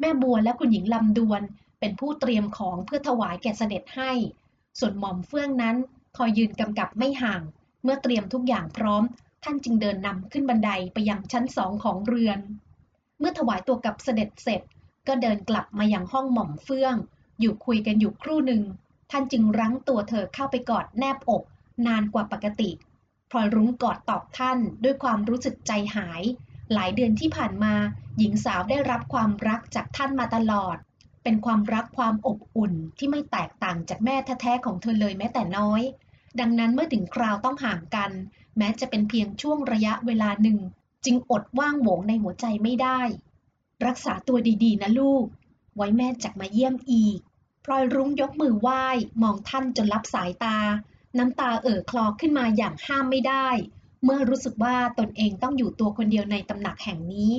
[0.00, 1.42] แม่บัวและคุณหญิงลำดวน
[1.80, 4.12] เป็นผู้เตรียมของเพื่อถวายแก่เสด็จให้
[4.78, 5.76] ส่วนหม่อมเฟื่องนั้น
[6.16, 7.42] คอยยืนกำกับไม่ห่าง
[7.82, 9.02] เมื่อเตรียมทุกอย่างพร้อม
[9.44, 12.38] ท่านจึงเดินนำขึ้นบันไดไปยังชั้นสองของเรือน
[13.18, 14.62] เมื่อถวายตัวกับเสด็จเสร็จ
[15.08, 16.96] ก็เดินกลับมายังห้องหม่อมเฟื่อง
[17.40, 18.62] อยู่คุยกันอยู่ครู่หนึ่ง
[19.12, 21.42] ท่านจึงรั้งตัวเธอเข้าไปกอดแนบอก
[21.86, 22.70] นานกว่าปกติ
[23.30, 26.22] พลอยรุ้งกอดตอบท่านด้วยความรู้สึกใจหาย
[26.72, 27.74] หลายเดือนที่ผ่านมา
[28.18, 30.76] หญิงสาวได้รับความรักจากท่านมาตลอด
[31.22, 35.82] เป็นความรักความอบอุ่นที่ไม่แตกต่างจากแม่แท้ๆของเธอเลยแม้แต่น้อย
[36.40, 38.10] ดังนั้นเมื่อถึงคราวต้องห่างกัน
[38.58, 40.58] แม้จะเป็นเพียงช่วงระยะเวลาหนึ่ง
[41.04, 43.00] จึงอดว่างโหวงในหัวใจไม่ได้
[43.86, 45.24] รักษาตัวดีๆ นะลูก
[45.76, 47.18] ไว้แม่จักมาเยี่ยมอีก
[47.64, 48.84] พลอยรุ้งยกมือไหว้
[49.22, 50.58] มองท่านจนรับสายตา
[51.18, 53.48] น้ำตาเอ่อคลอขึ้นมาอย่างห้ามไม่ได้
[54.04, 57.32] เมื่อรู้สึกว่าตนเองต้องอยู่ตัวคนเดียวในตำหนักแห่งนี้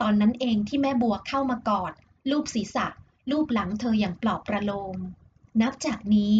[0.00, 1.92] ตอนนั้นเองที่แม่บัวเข้ามากอด
[2.30, 2.86] ลูบศีรษะ
[3.30, 4.96] ลูบหลังเธออย่างปลอบประโลม
[5.60, 6.38] นับจากนี้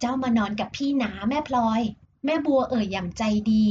[0.00, 1.80] เจ้ามานอนกับพี่หนาแม่พลอย
[2.24, 3.64] แม่บัวเอ่ยอย่างใจดี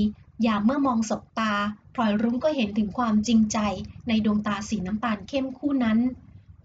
[0.45, 1.54] ยามเมื่อมองสบตา
[1.95, 3.58] พลอยรุ้งก็เห็นถึงความจริงใจ
[4.08, 5.99] ในดวงตาสีน้ำตาลเข้มคู่นั้น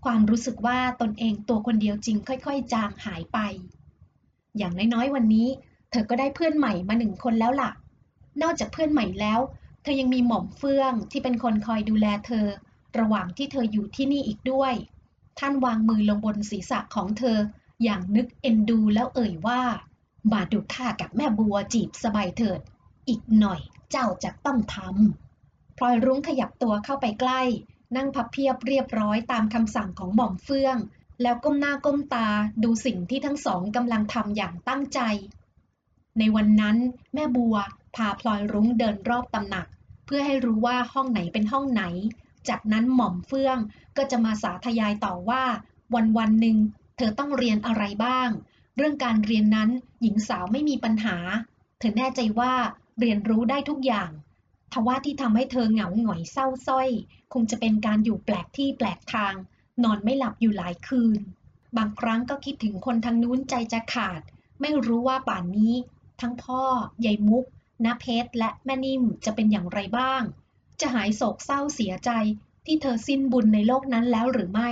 [0.05, 3.39] ความรู้สึกว่าตนเองตัวคนเดียวจริงค่อยๆ จางหายไป
[4.57, 5.49] อย่างน้อยๆ วันนี้
[5.91, 7.71] เธอก็ได้เพื่อนใหม่มาหนึ่งคนแล้วล่ะ
[8.43, 9.41] นอกจากเพื่อนใหม่แล้ว
[9.83, 12.47] เธอยังมีหม่อมเฟื่องที่เป็นคนคอยดูแลเธอ
[12.99, 14.75] ระหว่างที่เธออยู่ที่นี่อีกด้วย
[15.39, 17.39] ท่านวางมือลงบนศีรษะของเธอ
[17.83, 19.61] อย่างนึกเอ็นดูแล้วเอ่ยว่า
[20.33, 22.61] มาดูท่ากับแม่บัวจีบสบายเถิด
[23.09, 27.43] อีกหน่อยเจ้าจะต้องทำพลอยรุ้งขยับตัวเข้าไปใกล้
[27.97, 30.77] นั่งพับเพียบเรียบร้อยตามคำสั่งของหม่อมเฟื่อง
[31.23, 32.29] แล้วก้มหน้าก้มตา
[32.63, 35.01] ดูสิ่งที่ทั้งสองกำลังทำอย่างตั้งใจ
[36.19, 36.77] ในวันนั้น
[37.15, 37.57] แม่บัว
[37.97, 39.67] พาพลอยรุ้งเดินรอบตำหนัก
[40.07, 41.85] เพื่อให้รู้ว่าห้องไหนเป็นห้องไหน
[42.49, 43.59] จากนั้นหม่อมเฟื่อง
[43.97, 45.45] ก็จะมาสาธยายต่อว่า
[45.95, 46.57] วันวันหนึ่ง
[46.97, 48.29] เธอต้องเรียนอะไรบ้าง
[48.77, 49.71] เรื่องการเรียนนั้น
[50.03, 51.17] หญิงสาวไม่มีปัญหา
[51.79, 52.53] เธอแน่ใจว่า
[53.01, 54.11] เรียนรู้ได้ทุกอย่าง
[54.73, 56.89] ทว่าที่ทำให้เธอเหงาหงอยเศร้าส้อย
[57.33, 59.35] คงจะเป็นการอยู่แปลกที่แปลกทาง
[59.85, 61.21] นอนไม่หลับอยู่หลายคืน
[61.77, 64.21] บางครั้งก็คิดถึงคนทางนู้นใจจะขาด
[64.61, 65.75] ไม่รู้ว่าป่านนี้
[66.21, 66.63] ทั้งพ่อ
[67.07, 67.45] ยายมุก
[67.85, 70.23] นาเพชรและแม่นิ่มจะเป็นอย่างไรบ้าง
[70.81, 72.11] จะหายโศกเศร้าเสียใจ
[72.67, 74.71] ที่เธอสิ้นบุญในโลกนั้นแล้วหรือไม่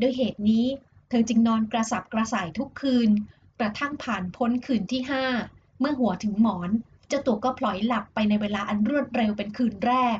[0.00, 0.66] ด้วยเหตุนี้
[1.08, 3.10] เธอจึงนอนกระสับกระส่ายทุกคืน
[3.60, 5.24] กระทั่งผ่านพ้นคืนที่ห้า
[5.78, 6.70] เมื่อหัวถึงหมอน
[7.10, 10.18] เจ้าตัวก็พลอยหลับไปในเวลาอันรวดเร็วเป็นคืนแรก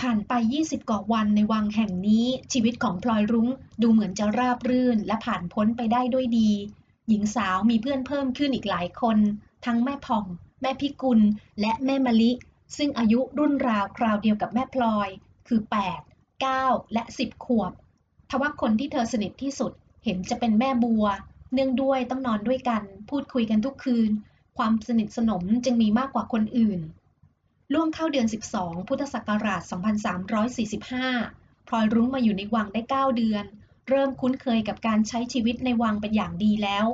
[0.00, 3.48] ผ่านไป 20 กว่าวันในวังแห่งนี้ ชีวิตของพลอยรุ้ง
[3.82, 6.50] ดูเหมือนจะราบรื่นและผ่านพ้นไปได้ด้วยดี
[7.08, 9.18] หญิงสาวมีเพื่อนเพิ่มขึ้นอีกหลายคน
[9.64, 10.24] ทั้งแม่ผ่อง
[10.62, 11.20] แม่พิกุล
[11.60, 12.30] และแม่มะลิ
[12.76, 15.08] ซึ่งอายุรุ่นราวคราวเดียวกับแม่พลอย
[15.48, 15.60] คือ
[16.04, 17.72] 8 9 และ 10 ขวบ
[18.30, 19.72] ทว่าคนที่เธอสนิทที่สุด
[20.04, 21.04] เห็นจะเป็นแม่บัว
[21.52, 24.10] เนื่องด้วยต้องนอนด้วยกัน พูดคุยกันทุกคืน
[24.58, 26.80] ความสนิทสนมจึงมีมากกว่าคนอื่น
[27.72, 29.62] ล่วงเข้าเดือน 12 พุทธศักราช
[31.04, 33.44] 2345 พลอยรุ้งมาอยู่ในวังได้ 9 เดือน
[33.88, 36.86] เริ่มคุ้นเคยกับการใช้ชีวิตในวังเป็นอย่างดีแล้ว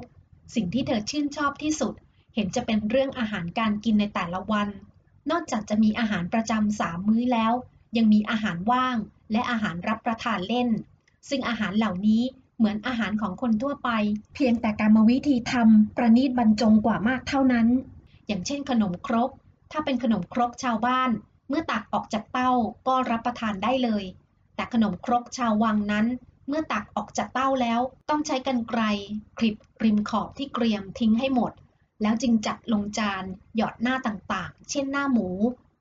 [0.54, 1.94] สิ่งที่เธอชื่นชอบที่สุด
[2.34, 4.68] เห็นจะเป็นเรื่องอาหารการกินในแต่ละวัน
[5.30, 7.52] นอกจากจะมีอาหารประจำสามมื้อแล้ว
[7.96, 8.96] ยังมีอาหารว่าง
[9.32, 10.68] และอาหารรับประทานเล่น
[11.28, 12.22] ซึ่งอาหารเหล่านี้
[12.56, 13.90] เหมือนอาหารของคนทั่วไป
[14.34, 17.68] เพียงแต่กรรมวิธีทำประณีตบรรจงกว่ามากเท่านั้น
[18.26, 19.30] อย่างเช่นขนมครก
[19.72, 21.10] ถ้าเป็นขนมครกชาวบ้าน
[21.48, 22.52] เมื่อตักออกจากเต้า
[22.86, 24.04] ก็รับประทานได้เลย
[24.54, 26.06] แต่ขนมครกชาววังนั้น
[26.48, 28.82] เมื่อตักออกจากเต้าแล้ว ต้องใช้กันไกร
[29.38, 31.52] คลิปริมขอบที่เกรียมทิ้งให้หมด
[32.02, 33.24] แล้วจึงจัดลงจาน
[33.56, 35.28] หยอดหน้าต่างๆ เช่นหน้าหมู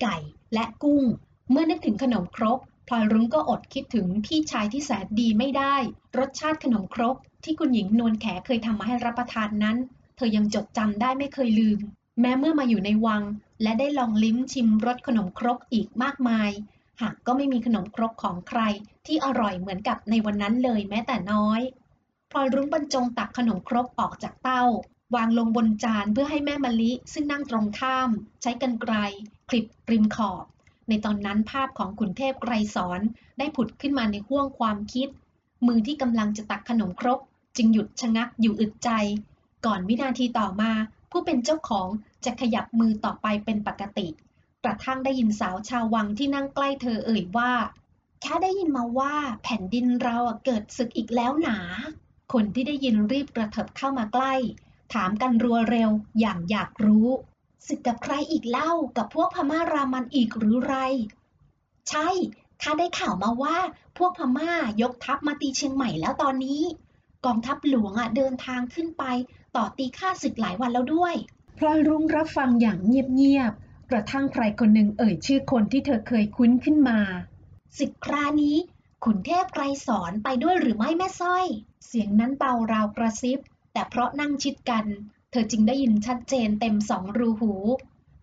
[0.01, 0.17] ไก่
[0.53, 1.03] และกุ้ง
[1.51, 5.75] เมื่อนึกถึงขนมครก พลอยรุ้งก็อดคิดถึงพี่ชายที่แสนดีไม่ได้
[6.17, 9.77] รสชาติขนมครก ที่คุณหญิงนวลแขเคยทำมาให้รับประทานนั้น
[10.15, 11.79] เธอยังจดจำได้ไม่เคยลืม
[12.21, 13.23] แม้เมื่อมาอยู่ในวัง
[13.61, 16.49] และได้ลองลิ้มชิมรสขนมครกอีกมากมาย
[17.01, 18.61] หากก็ไม่มีขนมครกของใคร
[19.05, 21.61] ที่อร่อยเหมือนกับในวันนั้นเลยแม้แต่น้อย
[22.31, 24.63] พลอยรุ้งบรรจงตักขนมครกออกจากเต้า
[25.15, 28.09] วางลงบนจานเพื่อให้แม่มะลิซึ่งนั่งตรงข้าม
[28.41, 28.93] ใช้กันไกร
[29.49, 30.45] คลิปริมขอบ
[30.89, 33.01] ในตอนนั้นภาพของขุนเทพไกรสอน
[33.37, 35.07] ได้ผุดขึ้นมาในห้วงความคิด
[35.67, 37.19] มือที่กำลังจะตักขนมครก
[37.57, 38.89] จึงหยุดชะงักอยู่อึดใจ
[39.65, 40.71] ก่อนวินาทีต่อมา
[41.11, 41.87] ผู้เป็นเจ้าของ
[42.25, 44.07] จะขยับมือต่อไปเป็นปกติ
[44.63, 47.51] กระทั่งได้ยินสาวชาววังที่นั่งใกล้เธอเอ่ยว่า
[48.21, 51.57] แค่ได้ยินมาว่าแผ่นดินเราเกิดศึกอีกแล้วหนา
[52.33, 54.33] คนที่ได้ยินรีบกระเถิบเข้ามาใกล้
[54.93, 57.07] ถามกันรัวเร็วอย่างอยากรู้
[57.67, 60.75] ศึกกับใครอีกเล่ากับพวกพม่ารามันอีกหรือไร
[61.89, 62.09] ใช่
[62.61, 63.57] ข้าได้ข่าวมาว่า
[63.97, 66.61] พวกพม่ายกทัพมาตีเชียงใหม่แล้วตอนนี้
[67.25, 69.03] กองทัพหลวงอะเดินทางขึ้นไป
[69.55, 71.15] ต่อตีข้าศึกหลายวันแล้วด้วย
[71.57, 76.99] พลอยรุ้งรับฟังอย่างเงียบๆกระทั่งใครคนหนึ่งเอ่ยชื่อคนที่เธอเคยคุ้นขึ้นมา
[77.79, 78.57] ศึกครานี้
[79.05, 81.45] ขุนเทพไกรสอนไปด้วยหรือไม่แม่สร้อย
[81.85, 83.39] เสียงนั้นเบาราวกระซิบ
[83.73, 84.85] แต่เพราะนั่งชิดกัน
[85.35, 87.53] เธอจึงได้ยินชัดเจนเต็มสองรูหู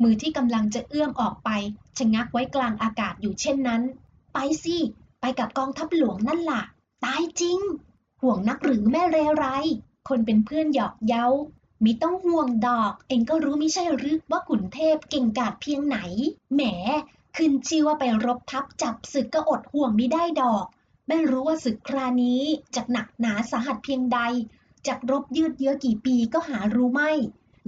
[0.03, 1.51] มือที่กำลังจะเอื้อมออกไป
[1.99, 3.83] ชะงักไว้กลางอากาศอยู่เช่นนั้น
[4.33, 4.77] ไปสิ
[5.21, 6.63] ไปกับกองทัพหลวงนั่นล่ะ
[7.05, 7.61] ตายจริง
[8.23, 9.47] ห่วงนักหรือแม่เรไร
[10.09, 11.27] คนเป็นเพื่อนหยอกเย้า
[11.85, 15.99] มิต้องห่วงดอก เองก็รู้ไม่ใช่หรือว่าขุนเทพเก่งกาจเพียงไหน
[16.55, 16.63] แหม
[17.37, 20.65] ขึ้นชื่อว่าไปรบทับจับศึกก็อดห่วงไม่ได้ดอก
[21.09, 22.43] ไม่รู้ว่าศึกครานี้
[22.75, 24.21] จะหนักหนาสาหัสเพียงใด
[24.87, 27.11] จากรบยืดเยื้อกี่ปีก็หารู้ไม่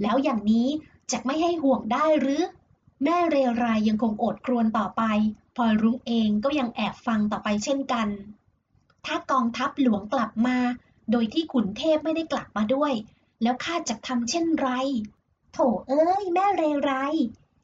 [0.01, 0.67] แล้วอย่างนี้
[1.11, 2.41] จะไม่ให้ห่วงได้หรือ
[3.03, 5.03] แม่เรไรยังคงอดครวญต่อไป
[5.55, 8.07] พลอยรุ้งเองก็ยังแอบฟังต่อไปเช่นกัน
[9.05, 10.57] ถ้ากองทัพหลวงกลับมา
[11.11, 12.93] โดยที่ขุนเทพไม่ได้กลับมาด้วย
[13.41, 14.69] แล้วข้าจะทำเช่นไร
[15.53, 16.91] โถเอ้ย แม่เรไร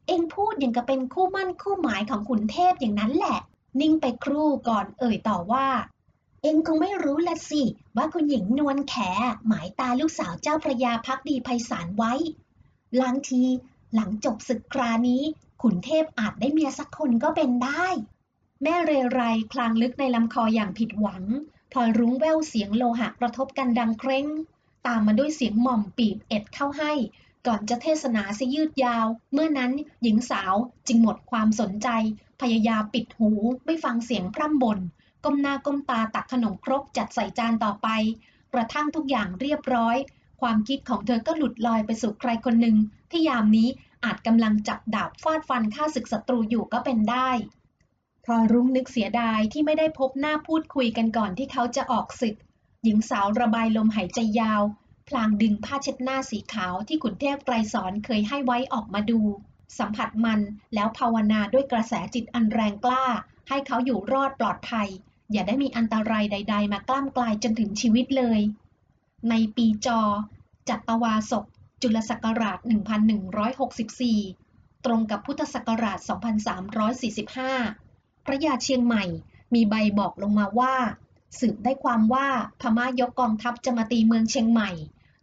[0.08, 3.38] เองพูดอย่างกับเป็นคู่มั่นคู่หมายของขุนเทพอย่างนั้นแหละ
[3.80, 5.68] นิ่งไปครู่ก่อนเอ่ยต่อว่า
[6.44, 7.64] เองคงไม่รู้ละสิ
[7.98, 8.96] ว่าคุณหญิงนวลแข
[9.48, 12.14] หมายตาลูกสาวเจ้าพระยาพักดีไพศาลไว้
[13.00, 13.44] ลางที
[13.96, 15.22] หลังจบศึกครานี้
[15.62, 17.86] ขุนเทพอาจได้เมียสักคนก็เป็นได้
[18.64, 19.22] แม่เรไร
[19.54, 21.24] คลางลึกในลำคออย่างผิดหวัง
[21.72, 24.28] พลอยรุ้งแววเสียงโลหะกระทบกันดังเคร่ง
[24.88, 26.94] ตามมาด้วยเสียงหม่อมปีบเอ็ดเข้าให้
[27.48, 29.72] ก่อนจะเทศนาซะยืดยาว เมื่อนั้น
[30.02, 30.54] หญิงสาว
[30.88, 31.90] จึงหมดความสนใจ
[32.42, 33.32] พยายามปิดหู
[33.66, 34.80] ไม่ฟังเสียงพร่ำบ่น
[35.24, 37.88] ก้มหน้าก้มตาตักขนมครกจัดใส่จานต่อไป
[38.54, 39.98] กระทั่งทุกอย่างเรียบร้อย
[40.42, 42.78] ความคิดของเธอก็หลุดลอยไปสู่ใครคนหนึ่ง
[43.12, 43.70] ที่ยามนี้
[44.04, 47.30] อาจกำลังจับดาบฟาดฟันฆ่าศึกศัตรูอยู่ก็เป็นได้
[48.26, 52.36] พลอยรุ้งนึกเสียดายที่ไม่ได้พบหน้าพูดคุยกันก่อนที่เขาจะออกศึก
[52.84, 54.62] หญิงสาวระบายลมหายใจยาว
[55.08, 59.22] พลางดึงผ้าเช็ดหน้าสีขาวที่ขุนเทพไกรสอนเคยให้ไว้ออกมาดู
[59.78, 60.40] สัมผัสมัน
[60.74, 63.06] แล้วภาวนาด้วยกระแสจิตอันแรงกล้า
[63.50, 64.90] ให้เขาอยู่รอดปลอดภัย
[65.32, 68.40] อย่าได้มีอันตรายใด ๆ มากล้ำกลายจนถึงชีวิตเลย
[69.30, 70.02] ในปีจอ
[70.70, 71.46] จัตวาศก
[71.82, 72.60] จุลศักราช
[74.12, 76.00] 1164 ตรงกับพุทธศักราช
[77.48, 79.04] 2345 พระยาเชียงใหม่
[79.54, 80.76] มีใบบอกลงมาว่า
[81.40, 82.28] สืบได้ความว่า
[82.62, 84.70] พม่ายกกองทัพจะมาตีเมืองเชียงใหม่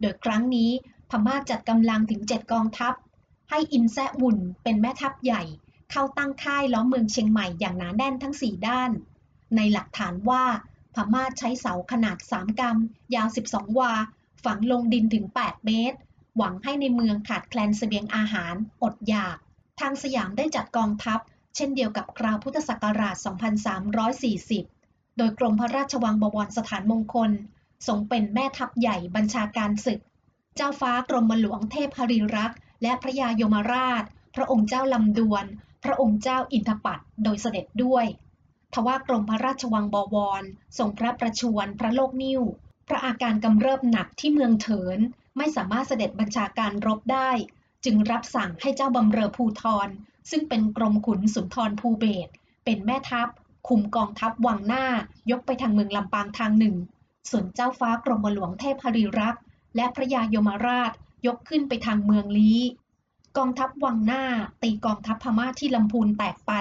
[0.01, 0.71] โดยครั้งนี้
[1.09, 2.93] พม่าจัดกำลังถึงเจ็ดกองทัพ
[3.49, 5.43] ให้อินแซวุ่นเป็นแม่ทัพใหญ่
[5.91, 8.91] เข้าตั้งค่ายล้อมเมืองเชียงใหม่อย่างหนาแน่นทั้งสี่ด้าน
[9.55, 10.43] ในหลักฐานว่า
[10.95, 13.93] พม่าใช้เสาขนาด 3กำยาว 12 วา
[14.43, 15.97] ฝังลงดินถึง 8 เมตร
[16.37, 19.37] หวังให้ในเมืองขาดแคลนเสบียงอาหาร อดอยาก
[19.79, 21.19] ทางสยามได้จัดกองทัพ
[21.55, 23.15] เช่นเดียวกับคราวพุทธศักราช
[24.37, 27.31] 2340 โดยกรมพระราชวังบวรสถานมงคล
[27.87, 29.99] ทรงเป็นแม่ทัพใหญ่บัญชาการศึก
[30.55, 34.03] เจ้าฟ้ากรมหลวงเทพหริรักษ์และพระยายมราช
[34.35, 35.45] พระองค์เจ้าลำดวน
[35.83, 38.05] พระองค์เจ้าอินทปัตโดยเสด็จด้วย
[38.73, 40.43] ทว่ากรมพระราชวังบวร
[40.77, 42.41] ทรงพระประชวรพระโลกนิ่ว
[42.87, 44.99] พระอาการกำเริบหนักที่เมืองเถิน
[45.37, 47.29] ไม่สามารถเสด็จบัญชาการรบได้
[47.85, 49.87] จึงรับสั่งให้เจ้าบำเรอภูทร
[50.29, 52.29] ซึ่งเป็นกรมขุนสุนทรภูเบศ
[52.65, 53.29] เป็นแม่ทัพ
[53.67, 54.85] คุมกองทัพวังหน้า
[55.31, 56.75] ยกไปทางเมืองลำปางทางหนึ่ง
[57.29, 59.43] ส่วนเจ้าฟ้ากรมหลวงเทพหริรักษ์
[59.75, 60.91] และพระยายมราช
[61.27, 62.59] ยกขึ้นไปทางเมืองลี้
[63.37, 64.23] กองทัพวังหน้า
[64.63, 66.53] ตีกองทัพพม่าที่ลำพูนแตกไป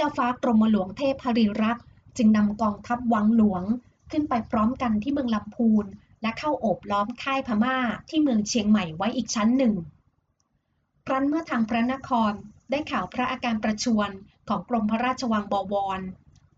[0.00, 1.84] เจ้าฟ้ากรมหลวงเทพหริรักษ์
[2.16, 3.62] จึงนำกองทัพวังหลวง
[4.10, 5.84] ขึ้นไปพร้อมกันที่เมืองลำพูน
[6.22, 7.76] และเข้าโอบล้อมค่ายพม่า
[8.08, 9.74] ที่เมืองเชียงใหม่ไว้อีกชั้นหนึ่ง
[11.06, 12.32] ครั้นเมื่อทางพระนคร
[12.70, 14.10] ได้ข่าวพระอาการประชวร
[14.48, 16.00] ของกรมพระราชวังบวร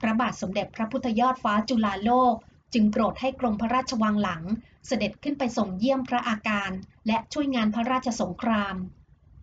[0.01, 2.35] พระบาทสมเด็จพระพุทธยอดฟ้าจุฬาโลก
[2.75, 4.43] จึงโปรดให้กรมพระราชวังหลัง
[4.87, 6.71] เสด็จขึ้นไปส่งเยี่ยมพระอาการ
[7.07, 8.77] และช่วยงานพระราชสงคราม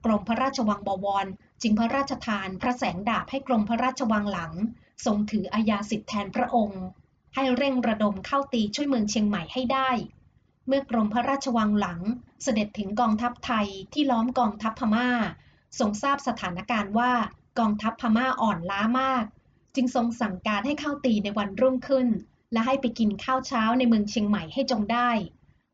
[0.06, 1.26] กรมพระราชวังบวร
[1.62, 4.54] จึงพระราชทานพระแสงดาบให้กรมพระราชวังหลัง
[5.06, 6.84] ทรงถืออาญาสิทธิแทนพระองค์
[7.36, 9.90] ให้เร่งระดมเข้าตีช่วยเมืองเชียงใหม่ให้ได้
[10.68, 12.02] เมื่อกรมพระราชวังหลัง
[12.44, 15.10] เสด็จถึงกองทัพไทยที่ล้อมกองทัพพม่า
[15.80, 17.12] ทรงทราบสถานการณ์ว่า
[17.60, 19.26] กองทัพพม่าอ่อนล้ามาก
[19.76, 22.08] จึงทรงสั่งการให้เข้าตีในวันรุ่งขึ้น
[22.52, 25.10] และให้ไปกินข้าวเช้าในเมืองเชียงใหม่ให้จงได้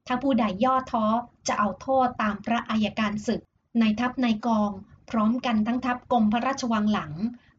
[0.07, 1.05] ถ้าผู้ใดย่อท้อ
[1.47, 3.41] จะเอาโทษตามพระอัยการศึก
[3.79, 4.71] ในทัพในกอง
[5.09, 7.13] พร้อมกันทั้งทัพกรมพระราชวังหลัง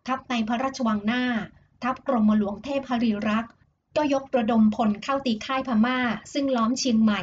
[0.06, 1.24] ทัพในพระราชวังหน้า
[1.82, 3.52] ทัพกรมหลวงเทพหริรักษ์
[3.96, 5.98] ก็ยกระดมพลเข้าตีค่ายพม่า
[6.32, 7.22] ซึ่งล้อมเชียงใหม่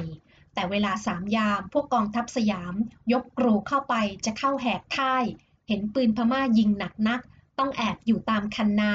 [0.53, 2.73] แต่เวลาสามยามพวกกองทัพสยาม
[3.13, 3.93] ยกกรูเข้าไป
[4.25, 5.23] จะเข้าแหกค่าย
[5.67, 7.21] เห็นปืนพม่ายิงหนักนัก
[7.60, 8.93] ต้องแอบอยู่ตามคันนา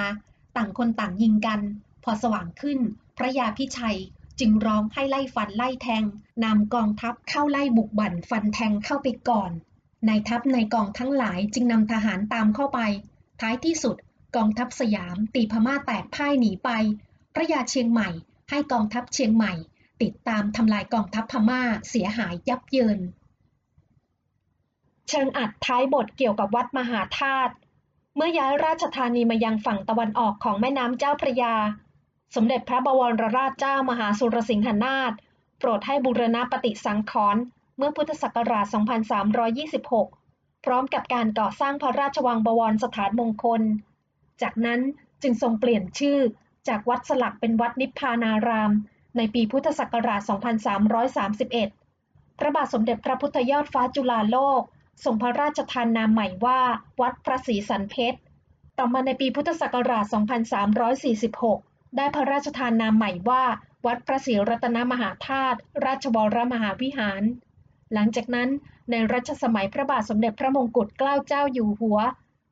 [0.56, 1.60] ต่างคนต่างยิงกัน
[2.04, 2.78] พอสว่างขึ้น
[3.16, 3.98] พระยาพิชัย
[4.40, 6.04] จึงร้องให้ไล่ฟันไล่แทง
[6.44, 9.50] นำกองทัพเข้าไล่บุกบั่นฟันแทงเข้าไปก่อน
[10.08, 12.80] นายทัพในกองทั้งหลายจึงนำทหารตามเข้าไป
[13.40, 13.96] ท้ายที่สุด
[14.36, 16.70] กองทัพสยามตีพม่าแตกพ่ายหนีไป
[17.34, 18.08] พระยาเชียงใหม่
[18.50, 19.52] ให้กองทัพเชียงใหม่
[20.02, 23.00] ติดตามทำลายกองทัพพม่าเสียหายยับเยิน
[25.08, 27.54] เชิงอัดท้ายบทเกี่ยวกับวัดมหาธาตุ
[28.16, 31.54] เมื่อย้ายราชธานีมายังฝั่งตะวันออกของแม่น้ำเจ้าพระยา
[32.34, 35.12] สมเด็จพระบวรราชเจ้ามหาสุรสิงหนาถ
[35.58, 37.42] โปรดให้บูรณะปฏิสังขรณ์
[37.76, 38.66] เมื่อพุทธศักราช
[39.86, 43.62] 2326 พร้อมกับการก่อสร้างพระราชวังบวรสถานมงคล
[44.42, 44.80] จากนั้น
[45.22, 46.18] จึงทรงเปลี่ยนชื่อ
[46.68, 48.72] จากวัดสลักเป็นวัดนิพพานาราม
[49.16, 50.20] ในปีพุทธศักราช
[51.10, 54.62] 2331 พระบาทสมเด็จพระพุทธยอดฟ้าจุฬาโลก
[55.04, 56.60] ทรงพระราชทานนามใหม่ว่า
[57.00, 58.18] วัดพระศรีสันเพชร
[58.78, 60.04] ต่อมาในปีพุทธศักราช
[61.20, 63.44] 2346 ได้พระราชทานนามใหม่ว่า
[63.86, 67.24] วัดพระศรีรัตนมหาธาตุราชวรมหาวิหาร
[67.94, 68.48] หลังจากนั้น
[68.90, 71.98] ในรัชสมัยพระบาทสมเด็จพระมงกุฎเกล้าเจ้าอยู่หัว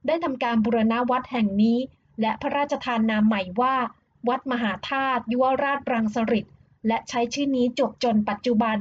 [0.06, 1.78] ได้ทำการบูรณะวัดแห่งนี้
[2.20, 3.74] และพระราชทานนามใหม่ว่า
[4.28, 6.46] วัดมหาธาตุยุวราชรังสฤษ
[6.86, 8.78] และใช้ชื่อนี้จบจนปัจจุบัน